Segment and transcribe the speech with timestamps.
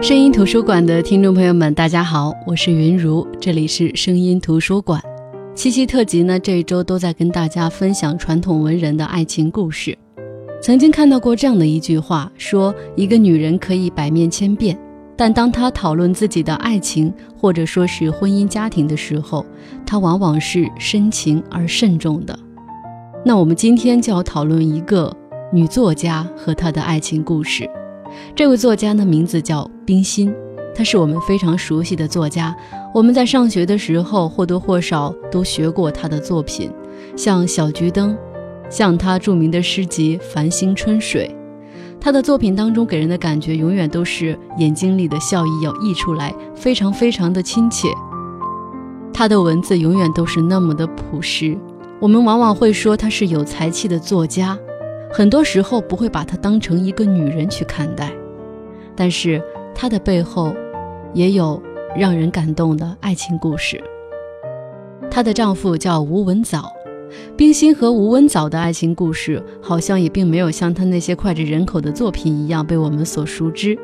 [0.00, 5.02] 声音图书馆的听众朋友们，大家好，我是云如，这里是声音图书馆。
[5.56, 9.98] 七夕特辑呢，这一周都在跟大家分享传统文人的爱情故事。
[10.62, 14.78] 曾经看到过这样的一句话，说一个女人可以百面千变，
[15.16, 19.44] 但当她讨论自己的爱情或者说是婚姻家庭的时候，
[19.84, 22.38] 她往往是深情而慎重的。
[23.24, 25.12] 那我们今天就要讨论一个
[25.52, 27.68] 女作家和她的爱情故事。
[28.36, 30.30] 这位作家的名字叫冰心，
[30.74, 32.54] 她是我们非常熟悉的作家。
[32.92, 36.70] 我们在上学的时候或多或少都学过她的作品，
[37.16, 38.12] 像《小桔灯》，
[38.68, 41.34] 像她著名的诗集《繁星春水》。
[41.98, 47.88] 她的作品当中给人的感觉永远都是眼睛里的笑意要溢出来，非常非常的亲切。
[49.10, 51.56] 她的文字永远都是那么的朴实，
[51.98, 54.58] 我们往往会说她是有才气的作家。
[55.10, 58.12] 很多时候不会把她当成一个女人去看待，
[58.94, 59.42] 但是
[59.80, 60.52] 她的背后
[61.14, 61.62] 也有
[61.96, 63.80] 让人感动的爱情故事。
[65.08, 66.72] 她的丈夫叫吴文藻，
[67.36, 73.78] 冰心和吴文藻的爱情故事好像也并没有像她那些脍炙人口的作品一样被我们所熟知，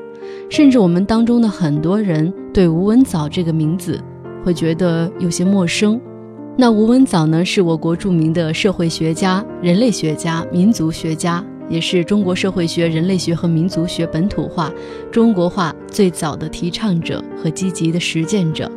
[0.51, 4.01] 甚至我们当中的很多人对吴文藻这个名字
[4.45, 6.01] 会觉得有些陌生。
[6.57, 14.73] 那吴文藻呢，是我国著名的社会学家、人类学家、民族学家，也是中国社会学、人类学和民族学本土化、
[15.11, 18.71] 中国化最早的提倡者和积极的实践者。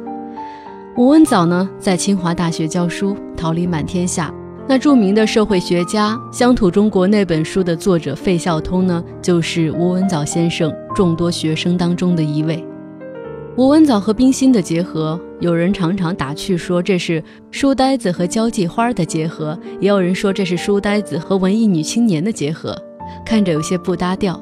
[0.96, 4.34] 吴文藻呢，在清华大学教书，桃李满天下。
[4.70, 12.62] 那著名的社会学家《乡土中国》那本书的作者费孝通呢，就是吴文藻先生众多学生当中的一位。
[13.58, 22.80] 吴文藻和冰心的结合，有人常常打趣说这是书呆子和交际花的结合，也有人说这是书呆子和文艺女青年的结合，
[23.26, 24.40] 看着有些不搭调。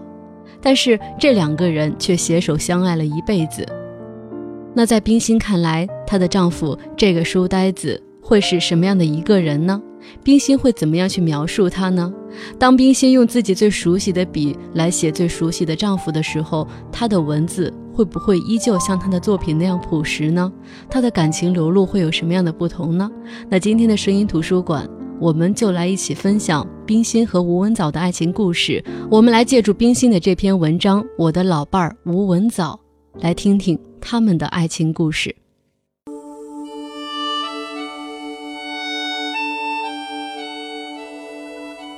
[0.61, 3.65] 但是这两个人却携手相爱了一辈子。
[4.73, 9.81] 那在冰心看来，她的丈夫这个书呆子会是什么样的一个人呢？
[10.25, 12.13] 冰心会怎么样去描述他呢？
[12.59, 17.73] 当冰心用自己最熟悉的笔来写最熟悉的丈夫的时候，她的文字。
[17.95, 20.51] 会不会依旧像他的作品那样朴实呢？
[20.89, 23.09] 他的感情流露会有什么样的不同呢？
[23.49, 28.83] 那今天的声音图书馆，我们就来一起分享冰心和吴文藻的爱情故事。
[29.09, 32.77] 我们来借助冰心的这篇文章《我的老伴儿吴文藻》，
[33.23, 35.33] 来听听他们的爱情故事。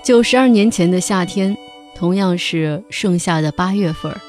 [0.04, 1.58] 九十二年前的夏天，
[1.96, 4.22] 同样是盛夏的八月份儿。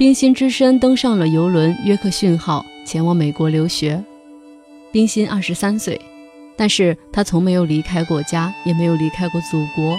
[0.00, 4.02] 冰心只身登上了游轮约克逊号，前往美国留学。
[4.90, 6.00] 冰心二十三岁，
[6.56, 9.98] 但是她从没有离开过家，也没有离开过祖国。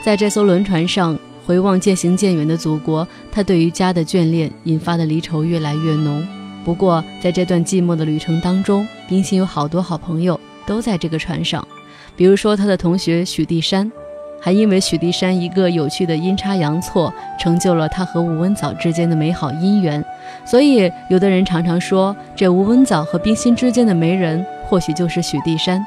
[0.00, 6.24] 在这艘轮船上，回望渐行渐远的祖国，她对于家的眷恋引发的离愁越来越浓。
[6.64, 11.66] 不过，在这段寂寞的旅程当中，冰心有好多好朋友都在这个船上，
[12.14, 13.90] 比如说她的同学许地山。
[14.46, 20.04] 还因为许地山一个有趣的阴差阳错，成就了他和吴文藻之间的美好姻缘。
[20.44, 25.84] 所以，有的人常常说，这吴文藻和冰心之间的媒人，或许就是许地山。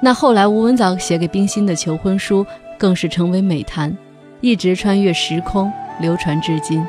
[0.00, 2.44] 那后来，吴文藻写给冰心的求婚书，
[2.76, 3.96] 更是成为美谈，
[4.40, 6.84] 一直穿越时空，流传至今。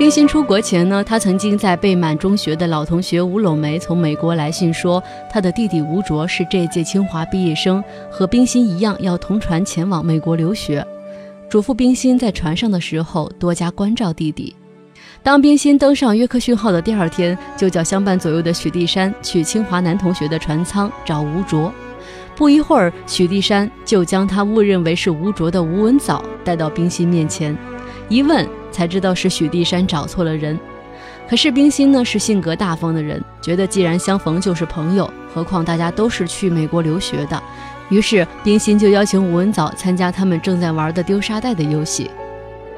[0.00, 5.00] 冰心出国前呢，他曾经在贝满中学的老同学吴柳梅从美国来信说，
[5.30, 10.82] 他的弟弟吴卓是这届清华毕业生，和冰心一样要同船前往美国留学，
[11.50, 14.56] 嘱咐冰心在船上的时候多加关照弟弟。
[15.22, 21.70] 当冰心登上约克逊号的第二天，就叫相伴左右的许地山去清华男同学的船舱找吴卓。
[22.34, 27.54] 不一会儿，许地山就将他误认为是吴卓的吴文藻带到冰心面前，
[28.08, 28.48] 一问。
[28.70, 30.58] 才知道是许地山找错了人，
[31.28, 37.42] 可是冰心呢是性格大方的人，觉得既然相逢就是朋友，何况大家都是去美国留学的，
[37.88, 42.10] 于是冰心就邀请吴文藻参加他们正在玩的丢沙袋的游戏。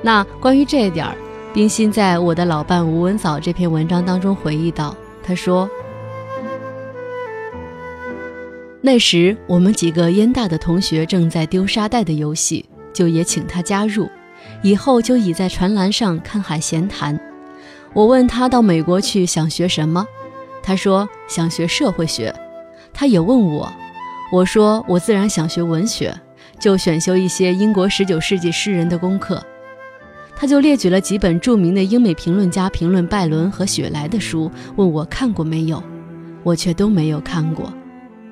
[0.02, 1.06] 那关于这一点，
[1.55, 5.69] 冰心在我的老伴吴文藻这篇文章当中回忆到，他说
[8.81, 14.11] ：“那时我们几个烟大的同学正在丢沙袋的游戏，就也请他加入。”
[14.62, 17.19] 以后就倚在船栏上看海闲谈。
[17.93, 20.06] 我问他到美国去想学什么，
[20.62, 22.35] 他说想学社会学。
[22.93, 23.73] 他也问我，
[24.32, 26.14] 我说我自然想学文学，
[26.59, 29.43] 就选修一些英国十九世纪诗人的功课。
[30.37, 35.82] 他就列举了几本著名的英美评论家评论拜伦和雪莱的书，问我看过没有，
[36.43, 37.73] 我却都没有看过。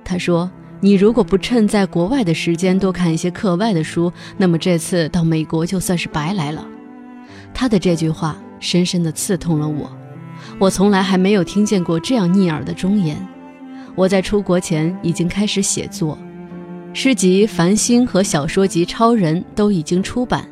[0.05, 0.51] 他说。
[0.83, 6.67] 你如果不趁在国外的时间多看一些课外的书，那么这次到美国就算是白来了。
[7.53, 9.91] 他的这句话深深地刺痛了我。
[10.59, 13.17] 我从来还没有听见过这样逆耳的忠言。
[13.95, 16.17] 我在出国前已经开始写作，
[16.95, 20.49] 诗集《繁星》和小说集《超人》都已经出版。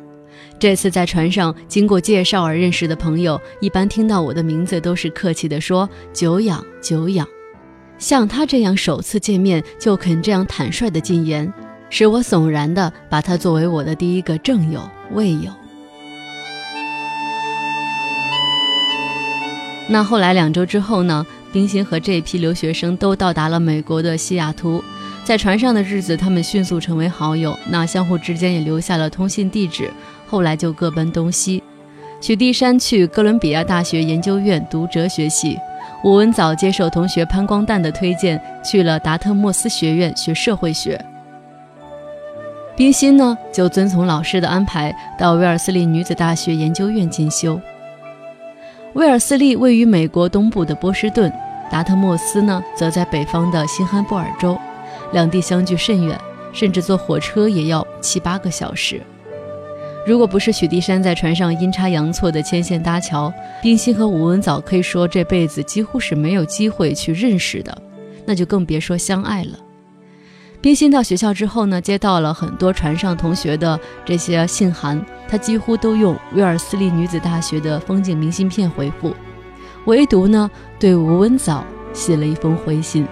[0.59, 7.25] 这次在船上经过介绍而认识的朋友，一般听到我的名字都是客气地说“久仰久仰”。
[7.99, 11.53] 像他这样首次见面就肯这样坦率的进言，
[11.89, 15.51] 使我悚然的把他作为我的第一个正友、未友。
[19.89, 21.25] 那后来两周之后呢？
[21.51, 24.83] 冰心和这批留学生都到达了美国的西雅图，
[25.23, 29.89] 在船上的日子，他们迅速成为好友，那相互之间也留下了通信地址。
[30.27, 31.63] 后来就各奔东西。
[32.21, 35.57] 许地山去哥伦比亚大学研究院读哲学系，
[36.01, 40.99] 吴文藻接受同学潘光旦的推荐，去了达特莫斯学院学社会学。
[42.75, 47.59] 冰心呢，就遵从老师的安排，到威尔斯利女子大学研究院进修。
[48.93, 51.31] 威尔斯利位于美国东部的波士顿，
[51.69, 54.57] 达特莫斯呢，则在北方的新罕布尔州，
[55.11, 56.17] 两地相距甚远，
[56.53, 59.01] 甚至坐火车也要七八个小时。
[60.09, 67.79] 如果不是许地山在船上阴差阳错的牵线搭桥，冰心和吴文藻可以说这辈子几乎是没有机会去认识的，
[68.25, 69.59] 那就更别说相爱了。
[70.59, 79.15] 冰心到学校之后呢，接到了很多船上同学的这些信函，他几乎都用威尔斯利女子大学的风景明信片回复，
[79.85, 81.63] 唯独呢对吴文藻
[81.93, 83.05] 写了一封回信。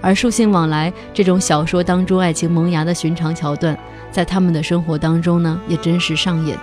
[0.00, 3.76] 而书信往来这种小说当中爱情萌芽的寻常桥段，
[4.12, 6.56] 在他们的生活当中呢，也真实上演。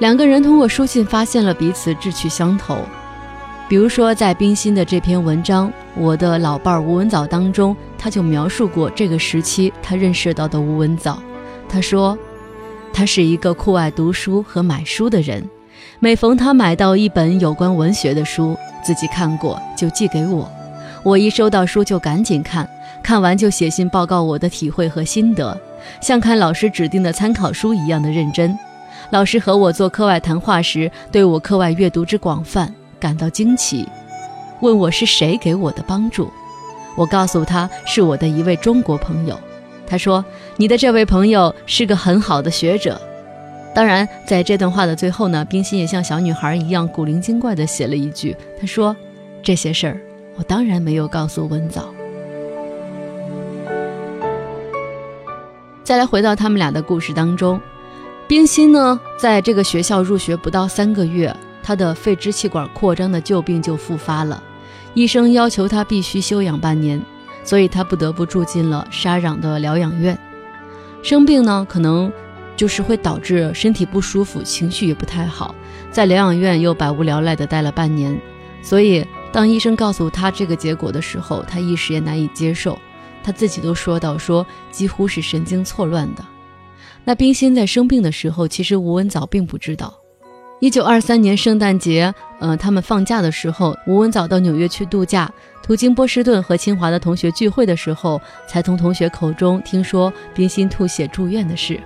[0.00, 2.78] 两个人通过书信发现了彼此志趣相投。
[3.68, 11.22] 比如说，在冰心的这篇文章《我的老伴儿吴文藻》当中，他就描述过这个时期他认识到的吴文藻。
[11.68, 12.18] 他说，
[12.92, 15.48] 他是一个酷爱读书和买书的人。
[16.00, 20.50] 每逢他买到一本有关文学的书，自己看过就寄给我。
[21.02, 22.68] 我一收到书就赶紧看，
[23.02, 25.58] 看完就写信报告我的体会和心得，
[26.00, 28.56] 像看老师指定的参考书一样的认真。
[29.10, 32.72] 老师和我做课外谈话时，对我课外阅读之广泛。
[33.00, 33.88] 感到惊奇，
[34.60, 36.30] 问我是谁给我的帮助。
[36.96, 39.36] 我告诉他是我的一位中国朋友。
[39.86, 40.24] 他说
[40.56, 43.00] ：“你的这位朋友是个很好的学者。”
[43.74, 48.94] 当然，在这段话的最后呢，冰心也像小女孩一样古灵精怪地写了一句：“他说
[49.42, 50.00] 这些事儿，
[50.36, 51.92] 我当然没有告诉文藻。”
[55.84, 57.60] 再来回到他们俩的故事当中，
[58.28, 61.34] 冰心呢，在这个学校入学不到三个月。
[61.64, 64.42] 他的肺支气管扩张的旧病就复发了，
[64.94, 67.00] 医生要求他必须休养半年，
[67.44, 70.18] 所以他不得不住进了沙壤的疗养院。
[71.02, 72.12] 生病呢，可能
[72.56, 75.54] 就是会导致身体不舒服，情绪也不太好，
[75.92, 78.20] 在疗养院又百无聊赖地待了半年。
[78.60, 82.76] 所以，当医生告诉他这个结果的时候，他一时也难以接受。
[83.22, 86.24] 他自己都说到，说几乎是神经错乱的。
[87.04, 89.92] 那冰心在生病的时候，其实吴文藻并不知道。
[90.60, 95.28] 一九二三年圣诞节，呃，他们放假的时候，吴文藻到纽约去度假，
[95.60, 101.80] 途经波士顿和清华的同学聚会的时候，才从同学口中听说冰心吐血住院的事。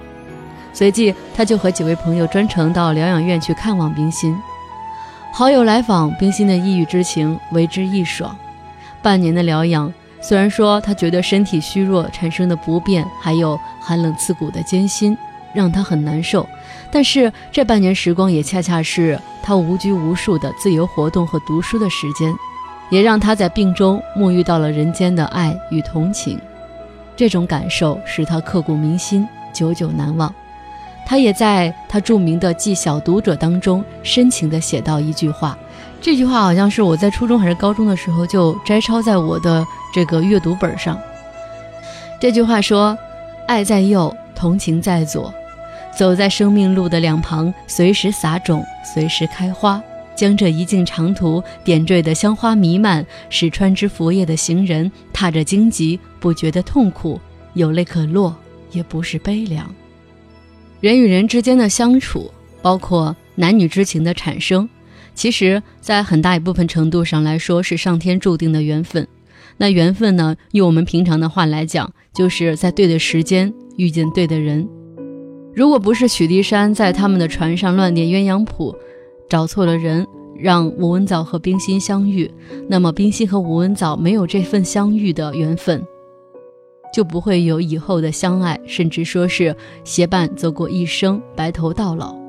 [0.74, 4.36] 随即，他就和几位朋友专程到疗养院去看望冰心。
[5.32, 8.36] 好友来访，冰心的抑郁之情为之一爽。
[9.02, 9.90] 半年的疗养，
[10.26, 15.16] 虽然说他觉得身体虚弱产生的不便，还有寒冷刺骨的艰辛。
[15.54, 16.46] 让他很难受，
[16.90, 22.30] 但是这半年时光也恰恰是他无拘无束的自由活动和读书的时间，
[22.90, 26.38] 也让他在病中沐浴到了人间的爱与同情。
[27.16, 30.34] 这种感受使他刻骨铭心，久久难忘。
[31.06, 35.56] 他也在他著名的《记小读者》当中深情地写到一句话，
[36.00, 40.98] 这句话好像是我在初中还是高中的时候就摘抄在我的这个阅读本上。
[42.20, 42.96] 这句话说
[43.48, 45.32] ：“爱在右，同情在左。”
[45.96, 49.82] 走在生命路的两旁，随时撒种，随时开花，
[50.14, 57.18] 将这一径长途点缀的香花弥漫，使穿枝拂叶的行人踏着荆棘不觉得痛苦，
[57.54, 58.36] 有泪可落，
[58.72, 59.74] 也不是悲凉。
[60.80, 64.68] 人与人之间的相处，包括男女之情的产生，
[65.16, 69.08] 其实，在很大一部分程度上来说，是上天注定的缘分。
[69.56, 74.68] 那缘分呢，用我们平常的话来讲，就是在对的时间遇见对的人。
[75.54, 78.76] 如果不是许地山在他们的船上乱点鸳鸯谱，
[79.26, 80.06] 找错了人，
[80.38, 82.30] 让吴文藻和冰心相遇，
[82.68, 85.82] 那么冰心和吴文藻没有这份相遇的缘分，
[86.92, 92.25] 就不会有以后的相爱，甚至说是携伴走过一生，白头到老。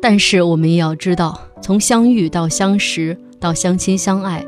[0.00, 4.44] 但是我们也要知道，从相遇到相识到相亲相爱，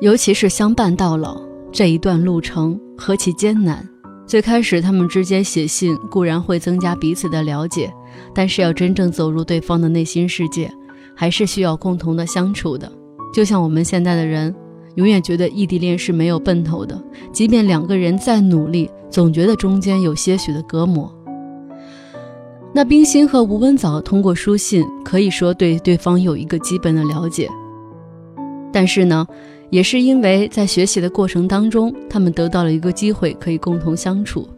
[0.00, 1.40] 尤其是相伴到老
[1.72, 3.88] 这一段路程何其艰难。
[4.26, 7.90] 最开始他们之间写信固然会增加彼此的了解，
[8.34, 10.70] 但是要真正走入对方的内心世界，
[11.16, 12.92] 还是需要共同的相处的。
[13.32, 14.54] 就像我们现在的人，
[14.96, 17.00] 永远觉得异地恋是没有奔头的，
[17.32, 21.10] 即便两个人再努力，总觉得中间有些许的隔膜。
[22.72, 27.48] 那冰心和吴文藻通过书信，可以说对对方有一个基本的了解，
[28.72, 29.26] 但是呢。
[29.70, 34.48] 也是因为在学习的过程当中，他们得到了一个机会，可以共同相处。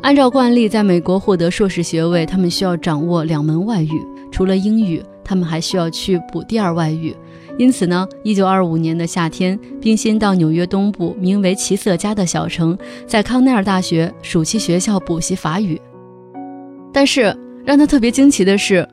[0.00, 7.14] 按照惯例，在美国获得硕士学位，他们需要掌握两门外语，除了英语，他们还需要去补第二外语。
[7.58, 12.76] 因此呢，一九二五年的夏天，冰心到纽约东部名为奇瑟家的小城，
[13.06, 15.80] 在康奈尔大学暑期学校补习法语。
[16.92, 18.88] 但是让他特别惊奇的是。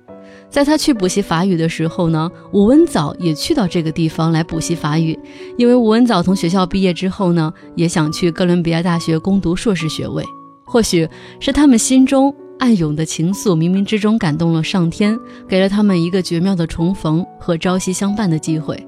[0.49, 5.19] 在他去补习法语的时候呢，吴文藻也去到这个地方来补习法语，
[5.57, 10.23] 因为吴文藻从学校毕业之后呢，也想去哥伦比亚大学攻读硕士学位。
[10.65, 11.07] 或许
[11.41, 18.81] 是他们心中暗涌的情愫，冥冥之中感动了上天，给了他们一个绝妙的重逢和朝夕相伴的机会。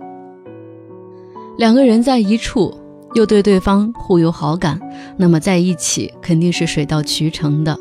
[1.58, 2.74] 两个人在一处，
[3.16, 4.80] 又对对方互有好感，
[5.18, 7.78] 那么在一起肯定是水到渠成的。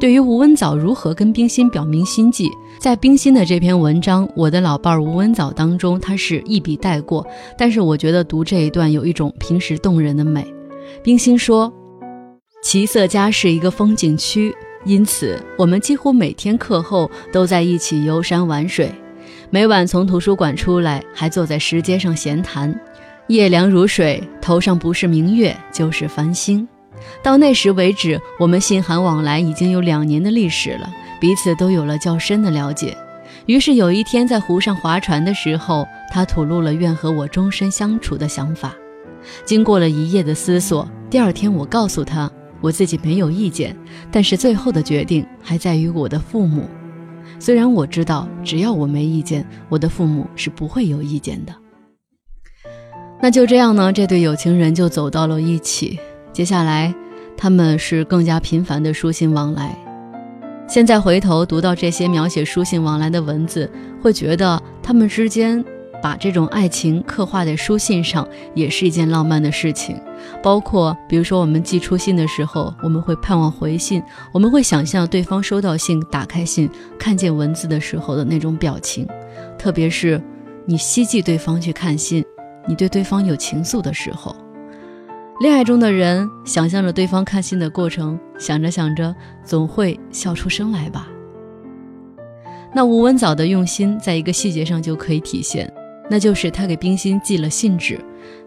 [0.00, 7.26] 对于吴文藻如何跟冰心表明心迹，在冰心的这篇文章《我的老伴儿吴文藻》当中，他是一笔带过。
[7.56, 10.46] 但是我觉得读这一段有一种平时动人的美。
[11.02, 11.72] 冰心说
[12.62, 18.92] ：“奇色家是一个风景区，因此我们几乎每天课后都在一起游山玩水。
[19.50, 22.72] 每晚从图书馆出来，还坐在石阶上闲谈。
[23.26, 26.66] 夜凉如水，头上不是明月就是繁星。”
[27.22, 30.88] 到那时为止，我们信函往来已经有两年的历史了，
[31.20, 32.96] 彼此都有了较深的了解。
[33.46, 38.74] 于是有一天在湖上划船的时候，他吐露了愿和我终身相处的想法。
[39.44, 43.76] 经过了一夜的思索，第二天我告诉他，我自己没有意见，
[44.10, 46.68] 但是最后的决定还在于我的父母。
[47.38, 51.54] 虽然我知道，只要我没意见，我的父母是不会有意见的。
[53.20, 55.98] 那就这样呢，这对有情人就走到了一起。
[56.32, 56.94] 接下来，
[57.38, 59.74] 他们是更加频繁的书信往来。
[60.66, 63.70] 现在回头读到这些描写书信往来的文字，
[64.02, 65.64] 会觉得他们之间
[66.02, 69.98] 把这种爱情刻画在书信上，也是一件浪漫的事情。
[70.42, 74.02] 包括，比如说我们寄出信的时候，我们会盼望回信，
[74.32, 76.68] 我们会想象对方收到信、打开信、
[76.98, 79.06] 看见文字的时候的那种表情。
[79.56, 80.20] 特别是
[80.66, 82.24] 你希冀对方去看信，
[82.66, 84.36] 你对对方有情愫的时候。
[85.40, 89.14] 恋爱中的人想象着对方看信的过程，想着想着
[89.44, 91.08] 总会笑出声来吧。
[92.74, 95.72] 那吴文藻的用心，在一个细节上就可以体现，
[96.10, 98.00] 那就是他给冰心寄了信纸，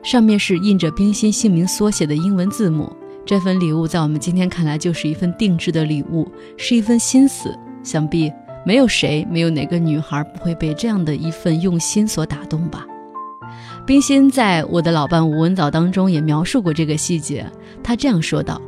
[0.03, 2.91] 上面是印着冰心姓名缩写的英文字母。
[3.25, 7.57] 这份礼物在我们今天看来就是一份定制的礼物，是一份心思。
[7.81, 8.29] 想必
[8.65, 12.85] 没有谁，没有哪个女孩不会被这样的一份用心所打动吧。
[13.85, 17.45] 冰心在我的老伴吴文藻当中也描述过这个细节，
[17.83, 18.61] 他这样说道：，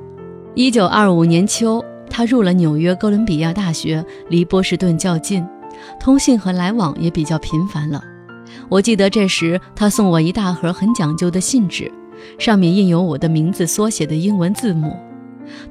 [0.55, 5.45] 一九二五年秋，他入了纽约哥伦比亚大学，离波士顿较近，
[5.99, 8.03] 通信和来往也比较频繁了。
[8.69, 11.91] 我记得这时他送我一大盒很讲究的信纸，
[12.39, 14.97] 上面印有我的名字缩写的英文字母。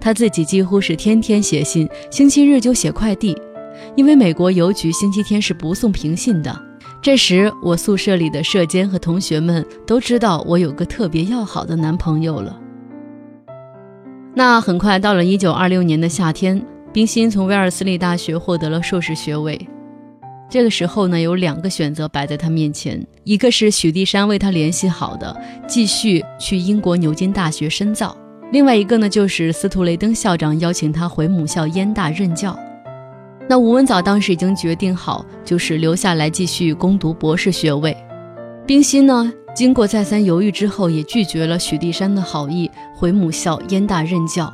[0.00, 3.36] 他自己几乎是天天写信，星期日就写快递，
[3.96, 6.71] 因为美国邮局星期天是不送平信的。
[7.02, 12.56] 这时，我宿舍里的舍监和同学们都知道我有个特别要好的男朋友了。
[14.36, 19.60] 那很快到了一九二六年的夏天，冰心从威尔斯利大学获得了硕士学位。
[20.48, 28.16] 这个时候呢，有两个选择摆在他面前：一个是许地山为他联系好的，继续去英国牛津大学深造；
[28.52, 32.56] 另外一个呢，就是司徒雷登校长邀请他回母校燕大任教。
[33.48, 37.96] 那吴文藻当时已经决定好，就是留下来继续攻读博士学位。
[38.66, 44.52] 冰心呢，经过再三犹豫之后，也拒绝了许地山的好意，回母校燕大任教。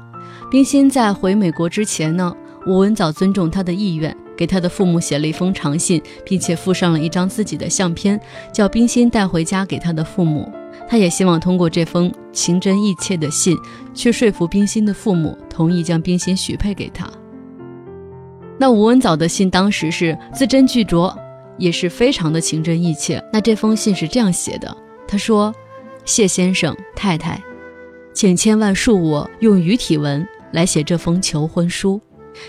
[0.51, 2.35] 冰心在回美国之前呢，
[2.67, 8.19] 吴文藻尊重他的意愿，给他的父母写了一封长信，并且附上了一张自己的相片，
[8.53, 10.51] 叫冰心带回家给他的父母。
[10.89, 13.55] 他也希望通过这封情真意切的信，
[13.95, 17.07] 去说服冰心的父母同意将冰心许配给他。
[18.59, 21.15] 那吴文藻的信当时是字斟句酌，
[21.57, 23.23] 也是非常的情真意切。
[23.33, 25.55] 那这封信是这样写的：他说，
[26.05, 27.41] 谢先生太太，
[28.13, 32.01] 请千万恕我用语体文来写这封求婚书。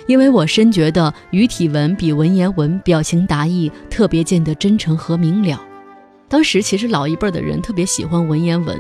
[0.06, 5.64] 因为我深觉得语体文比文言文表情达意，特别见得真诚和明了。
[6.28, 8.80] 当时其实老一辈的人特别喜欢文言文。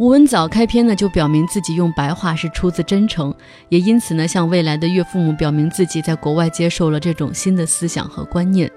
[0.00, 3.34] 吴文藻开篇呢就表明自己用白话是出自真诚，
[3.68, 8.70] 也因此呢向未来的岳父母表明自己在国外接受了这种新的思想和观念。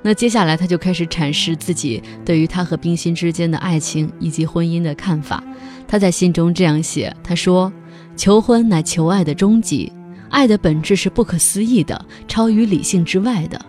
[0.00, 5.44] 那接下来他就开始阐释自己对于他和冰心之间的爱情以及婚姻的看法。
[5.86, 7.70] 他在信中这样写：“他说，
[8.16, 9.92] 求婚乃求爱的终极，
[10.30, 13.60] 爱的本质是不可思议的，超于理性之外的。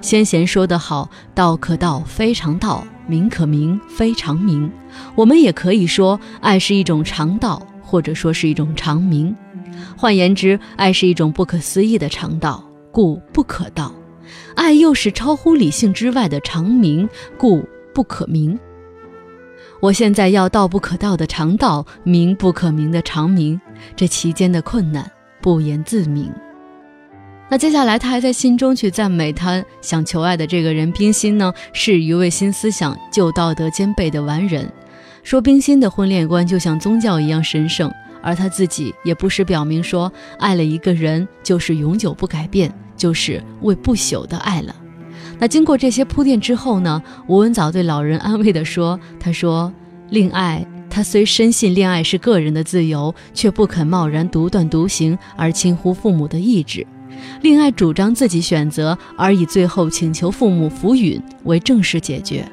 [0.00, 4.70] 先贤说得好，道可道，非常道。”名可名，非常名。
[5.16, 9.34] 我们也可以说，爱是一种常道，或者说是一种常名。
[9.96, 13.92] 换言之，爱是一种不可思议的常道，故不可道；
[14.54, 18.56] 爱又是超乎理性之外的常名，故不可名。
[19.80, 23.60] 我现在要道不可道的常道，名不可名的常名，
[23.96, 25.10] 这其间的困难，
[25.42, 26.30] 不言自明。
[27.50, 34.70] 那接下来，他还在信中去赞美他想求爱的这个人冰心呢，是一位新思想、旧道德兼备的完人。
[35.24, 37.92] 说冰心的婚恋观就像宗教一样神圣，
[38.22, 44.72] 而他自己也不时表明说，爱了一个人就是永久不改变，就是为不朽的爱了。
[45.40, 49.72] 那经过这些铺垫之后呢，吴文藻对老人安慰地说：“他说，
[50.10, 56.86] 恋爱，他虽深信恋爱是个人的自由，却不肯贸然独断独行而轻忽父母的意志。”
[57.42, 62.46] 恋爱主张自己选择，而以最后请求父母抚允为正式解决。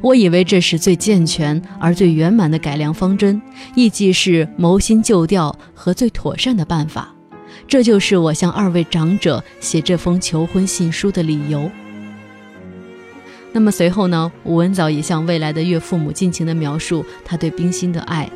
[0.00, 3.40] 我以为这是最健全而最圆满的改良方针，
[3.74, 7.14] 亦即是谋新旧调和最妥善的办法。
[7.66, 11.70] 这就是我向二位长者写这封求婚信书的理由。
[13.52, 14.30] 那么随后呢？
[14.44, 18.28] 吴文藻也向未来的岳父母尽情地描述他对冰心的爱。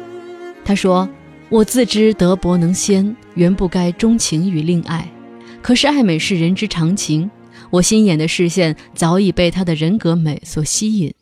[0.64, 1.06] 他说
[1.50, 5.06] ：“我自知德薄能先，原不该钟情于令爱。”
[5.62, 7.30] 可是爱美是人之常情，
[7.70, 11.12] 我心眼的视线早已被他的人格美所吸引，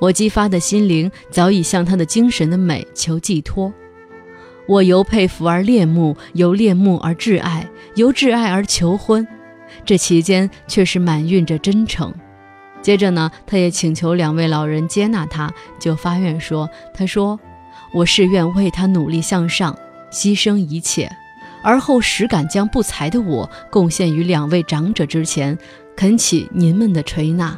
[0.00, 3.72] 我激发的心灵早已向他的精神的美求寄托。
[4.66, 9.26] 我由佩服而恋慕，由恋慕而挚爱，由挚爱而求婚，
[9.84, 12.12] 这期间却是满蕴着真诚。
[12.80, 17.38] 接着呢，他也请求两位老人接纳他，就发愿说：“他说，
[17.94, 19.76] 我是愿为他努力向上，
[20.10, 21.08] 牺牲一切。”
[21.62, 25.56] 而后实敢将不才的我贡献于两位长者之前，
[25.96, 27.56] 恳请您们的垂纳。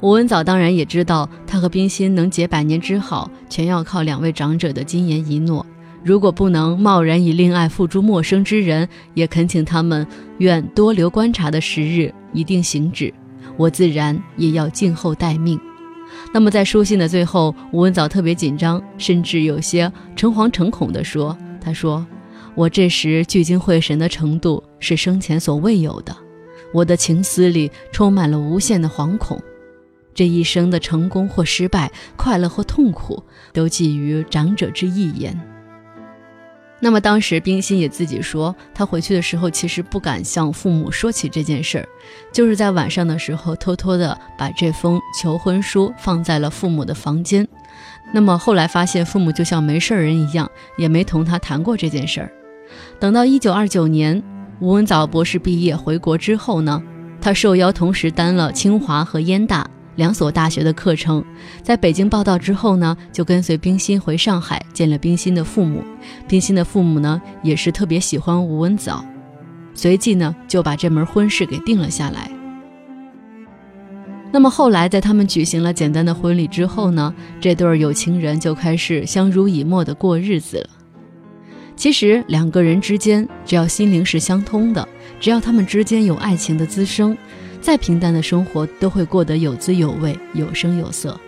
[0.00, 5.64] 吴文藻当然也知道，他和冰心能结百年之好，全要靠两位长者的金言一诺。
[6.02, 10.06] 如果不能贸然以恋爱付诸陌生之人，也恳请他们
[10.38, 13.12] 愿多留观察的时日，一定行止。
[13.58, 15.60] 我自然也要静候待命。
[16.32, 22.06] 那么在书信的最后，吴文藻特别紧张，甚至有些诚惶诚恐地说：“他说。”
[22.60, 26.14] 我这时聚精会神的程度是生前所未有的，
[26.74, 29.40] 我的情思里充满了无限的惶恐。
[30.12, 35.40] 这一生的成功或失败，快乐或痛苦，都寄于长者之一言。
[36.80, 41.88] 那么当时冰心也自己说，他回去的时候其实不敢向父母说起这件事儿，
[42.30, 47.48] 就是在晚上的时候偷偷的把这封求婚书放在了父母的房间。
[48.12, 52.30] 那么后来发现父母就像没事人一样，也没同他谈过这件事儿。
[53.00, 54.22] 等到一九二九年，
[54.60, 56.82] 吴文藻博士毕业回国之后呢，
[57.18, 61.24] 他受邀同时担了清华和燕大两所大学的课程。
[61.62, 65.82] 在北京报道之后呢，就跟随冰心回上海见了冰心的父母。
[66.28, 69.02] 冰心的父母呢，也是特别喜欢吴文藻，
[69.72, 72.30] 随即呢就把这门婚事给定了下来。
[74.30, 80.68] 那么后来，在他们举行了简单的婚礼之后呢，这对有情人就开始相濡以沫的过日子了。
[81.80, 84.86] 其实两个人之间，只要心灵是相通的，
[85.18, 87.16] 只要他们之间有爱情的滋生，
[87.62, 91.18] 再平淡的生活都会过得有滋有味、有声有色。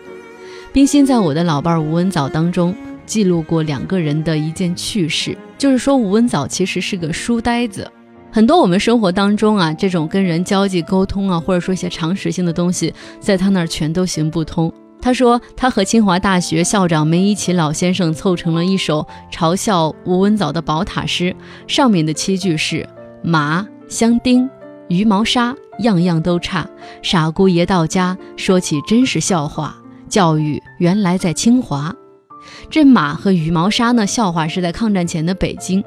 [0.70, 7.90] 冰心在我的老伴吴文藻当中记录过两个人的一件趣事，就是说吴文藻其实是个书呆子，
[8.30, 14.70] 很多我们生活当中啊这种跟人交际沟通啊，或者说一些常识性的东西，在他那儿全都行不通。
[15.02, 21.34] 他说，他和清华大学校长梅贻琦老先生凑成了一首嘲笑吴文藻的宝塔诗，
[21.66, 22.88] 上面的七句是：
[23.20, 24.48] 马、香丁、
[24.88, 26.64] 鱼毛纱，样样都差。
[27.02, 29.76] 傻姑爷到家，说起真是笑话。
[30.08, 31.92] 教育原来在清华。
[32.70, 34.06] 这马和羽毛纱呢？
[34.06, 35.82] 笑话是在抗战前的北京。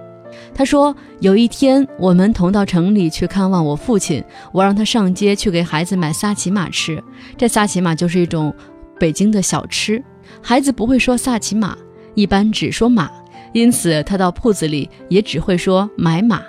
[0.53, 7.01] 他说，有一天我们同到城里去看望我父亲，我让他上街去给孩子买萨琪玛吃。
[7.37, 8.53] 这萨琪玛就是一种。
[8.99, 10.03] 北京的小吃，
[10.41, 11.77] 孩子不会说萨琪玛，
[12.13, 13.09] 一般只说马，
[13.53, 16.41] 因此他到铺子里也只会说买马。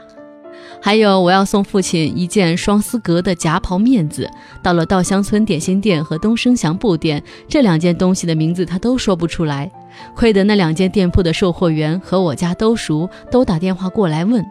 [0.82, 4.30] 还有，我要送父亲一件双丝格的夹袍面子。
[4.62, 9.70] 到了稻香村点心店和东升祥布店，这两件东西的名字他都说不出来。
[10.14, 14.44] 亏得那两间店铺的售货员和我家都熟，都打电话过来问。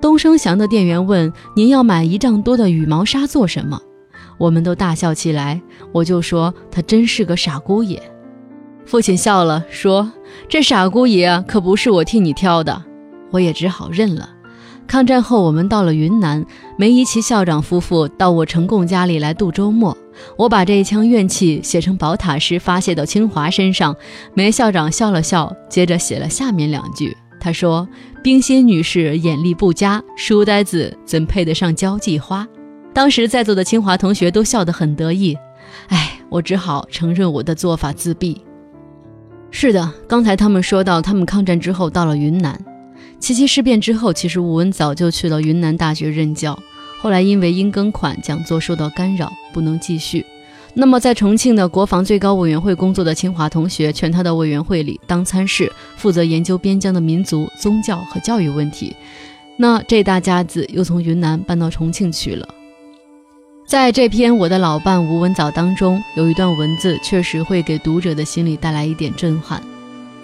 [0.00, 3.80] 东升祥的店员问：“您要买一丈多的羽毛纱做什么？”
[4.38, 5.60] 我们都大笑起来。
[5.92, 8.02] 我就说：“他真是个傻姑爷。”
[8.86, 10.12] 父亲笑了，说
[10.48, 12.84] ：“这傻姑爷可不是我替你挑的。”
[13.32, 14.30] 我也只好认了。
[14.86, 16.44] 抗战后，我们到了云南，
[16.76, 19.96] 梅贻琦校长夫妇到我成贡家里来度周末。
[20.36, 23.96] 我把这一腔怨气写成宝塔诗，发泄到清华身上。
[24.34, 27.16] 梅校长笑了笑，接着写了下面两句。
[27.40, 27.88] 他说
[28.22, 32.46] ：“冰心女士眼力不佳，书呆子怎配得上交际花？”
[32.94, 35.36] 当时在座的清华同学都笑得很得意。
[35.88, 38.40] 哎，我只好承认我的做法自闭。
[39.50, 42.58] 是的，刚才他们说到，他们抗战之后到了云南。
[43.18, 46.58] 七七事变之后，其实吴文早就去了云南大学任教。
[47.00, 50.24] 后来因为因庚款讲座受到干扰，不能继续。
[50.72, 58.94] 那么在重庆的国防最高委员会工作的清华同学，劝他到委员会里当参事，负责研究边疆的民族、宗教和教育问题。
[59.56, 62.48] 那这大家子又从云南搬到重庆去了。
[63.66, 69.62] 在这篇《我的老伴吴文藻》当中，有一段文字确实会给读者的心里带来一点震撼，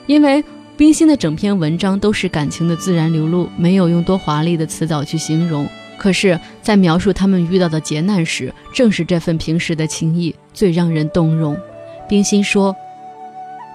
[0.06, 0.44] 因为。
[0.76, 5.68] 冰心的整篇文章都是感情的自然流露，没有用多华丽的词藻去形容。
[5.98, 11.54] 可是，在描述他们遇到的劫难时，正是这份平时的情谊最让人动容。
[12.08, 12.74] 冰心说：“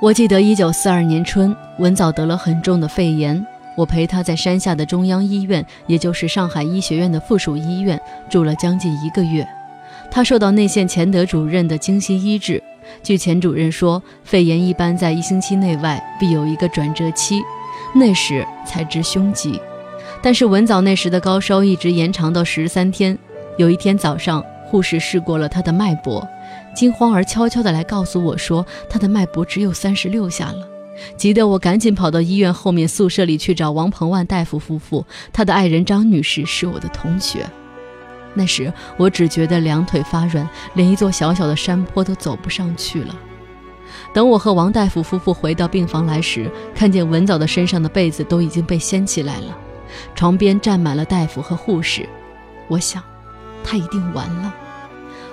[0.01, 3.45] 我记得一九四二年春，文藻得了很重的肺炎，
[3.77, 8.01] 我陪他在山下的中央医院，也就是上海医学院的附属医院
[8.31, 9.47] 住了将近一个月。
[10.15, 12.63] 他受到内线钱德主任的精心医治。”
[13.03, 17.41] 据钱主任说，肺炎一般在一星期内外必有一个转折期，
[17.93, 19.59] 那时才知凶吉。
[20.21, 23.17] 但是文藻那时的高烧一直延长到十三天。
[23.57, 26.25] 有一天早上，护士试过了他的脉搏，
[26.73, 30.65] 惊慌而悄悄地来告诉我说，他的脉搏只有三十六下了。
[31.17, 37.45] 急得我赶紧跑到医院后面宿舍里去找王鹏万大夫夫妇，他的爱人张女士是我的同学。
[38.35, 43.15] 那时我只觉得两腿发软，连一座小小的山坡都走不上去了。
[44.13, 49.57] 等我和王大夫夫妇回到病房来时，看见文藻的身上的被子都已经被掀起来了，
[50.13, 52.07] 床边站满了大夫和护士。
[52.67, 53.01] 我想，
[53.63, 54.53] 他一定完了。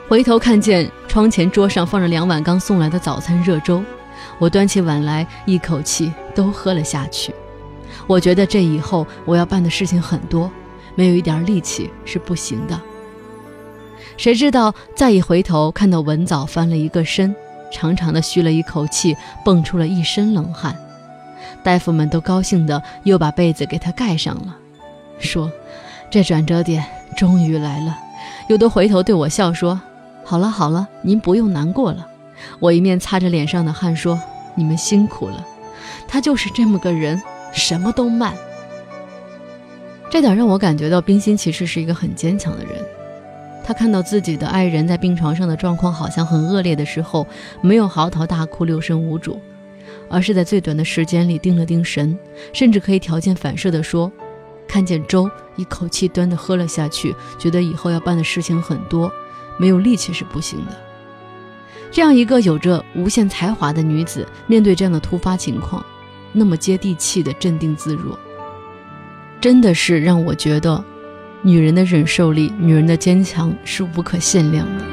[0.08, 3.82] 回头看见窗前桌上放着两碗刚送来的早餐热粥，
[4.38, 7.34] 我端起碗来，一口气都喝了下去。
[8.06, 10.50] 我觉得这以后我要办的事情很多，
[10.94, 12.78] 没有一点力气是不行的。
[14.22, 17.34] 谁知道再一回头，看到文藻翻了一个身，
[17.72, 20.78] 长长的吁了一口气，蹦出了一身冷汗。
[21.64, 24.56] 大夫们都高兴的又把被子给他盖上了，
[25.18, 25.50] 说
[26.08, 26.84] ：“这转折点
[27.16, 27.98] 终于来了。”
[28.46, 29.80] 有的回头对我笑说
[30.24, 32.06] ：“好了好了，您不用难过了。”
[32.60, 34.22] 我一面擦着脸上的汗说
[34.54, 35.44] ：“你们辛苦了。”
[36.06, 37.20] 他就是这么个人，
[37.52, 38.32] 什么都慢。
[40.08, 42.81] 这点让我感觉到冰心其实是一个很坚强的人。
[43.64, 47.26] 他看到自己的爱人在病床上的状况好像很恶劣的时候，
[47.60, 49.40] 没有嚎啕大哭、六神无主，
[50.10, 52.18] 而是在最短的时间里定了定神，
[52.52, 54.10] 甚至可以条件反射地说
[54.66, 59.10] ：“看见粥，一口气端的喝了下去，觉得以后要办的事情很多，
[59.58, 60.76] 没有力气是不行的。”
[61.92, 65.84] 这样一个有着无限才华的女子，面对这样的突发情况，
[66.32, 68.18] 那么接地气的镇定自若，
[69.40, 70.84] 真的是让我觉得。
[71.44, 74.84] 女人的忍受力，女人的坚强是无可限量的。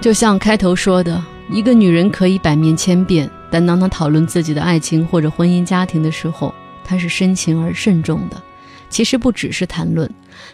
[0.00, 8.40] 就像开头说的，一个女人可以百面千变，但当她讨论自己的爱情或者婚姻家庭的时候，她是深情而慎重的。
[8.88, 10.08] 其实不只是谈论，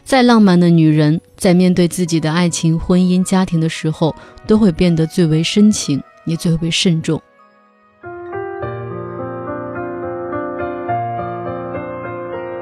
[0.04, 4.14] 再浪漫的女人，在面对自己的爱情、婚姻、家庭的时候，
[4.46, 7.20] 都会变得最为深情，也最为慎重。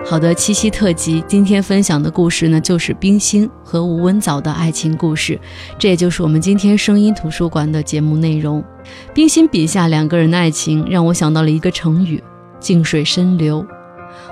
[0.08, 5.36] 好的，七夕特辑今天分享的故事呢，就是冰心和吴文藻的爱情故事。
[5.80, 8.62] 这也就是我们今天声音图书馆的节目内容。
[9.12, 12.22] 冰心笔下两个人的爱情，让我想到了一个成语
[12.60, 13.66] “静水深流”。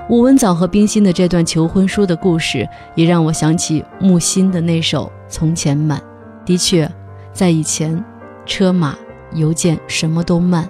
[0.09, 5.99] 吴文藻和冰心的这段求婚书的故事，也让我想起木心的那首《从前慢》。
[6.45, 6.89] 的确，
[7.33, 8.01] 在以前，
[8.45, 8.95] 车马
[9.33, 10.69] 邮件什么都慢，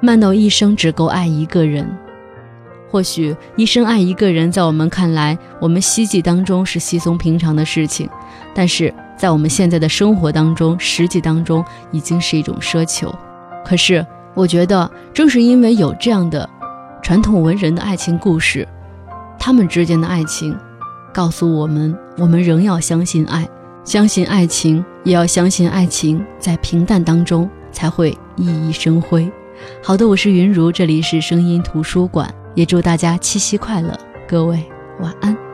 [0.00, 1.90] 慢到一生只够爱一个人。
[2.94, 8.08] 或许一生爱一个人在我们看来我们希冀当中是稀松平常的事情。
[8.54, 13.12] 但是在我们现在的生活当中实际当中已经是一种奢求。
[13.66, 16.48] 可是我觉得正是因为有这样的
[17.02, 18.68] 传统文人的爱情故事
[19.40, 20.56] 他们之间的爱情
[21.12, 23.44] 告诉我们我们仍要相信爱。
[23.82, 29.28] 相信爱情也要相信爱情在平淡当中才会熠熠生辉。
[29.82, 32.32] 好的我是云如这里是声音图书馆。
[32.54, 34.62] 也祝大家七夕快乐各位
[35.00, 35.53] 晚安。